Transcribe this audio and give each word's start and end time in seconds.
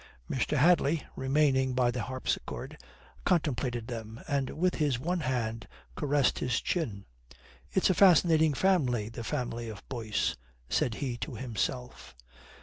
Mr. 0.27 0.57
Hadley, 0.57 1.03
remaining 1.15 1.75
by 1.75 1.91
the 1.91 2.01
harpsichord, 2.01 2.75
contemplated 3.23 3.87
them, 3.87 4.19
and 4.27 4.49
with 4.49 4.73
his 4.77 4.97
one 4.99 5.19
hand 5.19 5.67
caressed 5.95 6.39
his 6.39 6.59
chin. 6.59 7.05
"It's 7.69 7.91
a 7.91 7.93
fascinating 7.93 8.55
family, 8.55 9.09
the 9.09 9.23
family 9.23 9.69
of 9.69 9.87
Boyce," 9.89 10.35
said 10.67 10.95
he 10.95 11.17
to 11.17 11.35
himself. 11.35 12.15